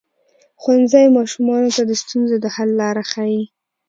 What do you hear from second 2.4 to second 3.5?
د حل لاره ښيي.